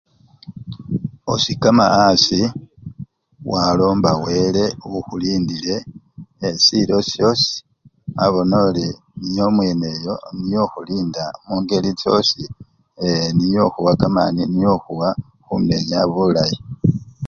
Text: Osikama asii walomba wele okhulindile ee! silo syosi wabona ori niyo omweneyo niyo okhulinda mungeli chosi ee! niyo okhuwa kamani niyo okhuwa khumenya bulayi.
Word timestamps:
Osikama 1.33 1.85
asii 2.05 2.53
walomba 3.51 4.11
wele 4.23 4.65
okhulindile 4.97 5.75
ee! 6.47 6.57
silo 6.63 6.97
syosi 7.09 7.53
wabona 8.17 8.55
ori 8.67 8.85
niyo 9.21 9.43
omweneyo 9.49 10.13
niyo 10.37 10.59
okhulinda 10.65 11.23
mungeli 11.45 11.91
chosi 12.01 12.43
ee! 13.05 13.27
niyo 13.37 13.59
okhuwa 13.67 13.93
kamani 14.01 14.41
niyo 14.51 14.69
okhuwa 14.77 15.09
khumenya 15.45 15.99
bulayi. 16.11 16.57